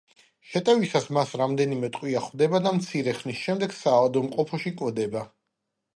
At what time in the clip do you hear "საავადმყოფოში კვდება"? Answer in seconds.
3.81-5.23